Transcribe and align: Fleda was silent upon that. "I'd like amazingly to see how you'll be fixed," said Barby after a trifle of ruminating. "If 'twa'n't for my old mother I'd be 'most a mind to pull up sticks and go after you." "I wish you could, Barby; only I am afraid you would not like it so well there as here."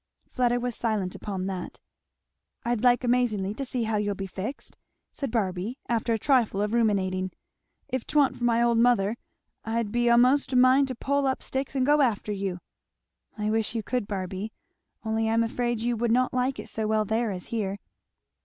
Fleda 0.31 0.59
was 0.59 0.75
silent 0.75 1.13
upon 1.13 1.45
that. 1.45 1.79
"I'd 2.65 2.83
like 2.83 3.03
amazingly 3.03 3.53
to 3.53 3.63
see 3.63 3.83
how 3.83 3.97
you'll 3.97 4.15
be 4.15 4.25
fixed," 4.25 4.75
said 5.11 5.29
Barby 5.29 5.77
after 5.87 6.11
a 6.11 6.17
trifle 6.17 6.59
of 6.63 6.73
ruminating. 6.73 7.29
"If 7.87 8.07
'twa'n't 8.07 8.35
for 8.35 8.43
my 8.43 8.63
old 8.63 8.79
mother 8.79 9.15
I'd 9.63 9.91
be 9.91 10.09
'most 10.17 10.53
a 10.53 10.55
mind 10.55 10.87
to 10.87 10.95
pull 10.95 11.27
up 11.27 11.43
sticks 11.43 11.75
and 11.75 11.85
go 11.85 12.01
after 12.01 12.31
you." 12.31 12.61
"I 13.37 13.51
wish 13.51 13.75
you 13.75 13.83
could, 13.83 14.07
Barby; 14.07 14.51
only 15.05 15.29
I 15.29 15.33
am 15.35 15.43
afraid 15.43 15.81
you 15.81 15.95
would 15.97 16.09
not 16.11 16.33
like 16.33 16.57
it 16.57 16.67
so 16.67 16.87
well 16.87 17.05
there 17.05 17.29
as 17.29 17.49
here." 17.53 17.77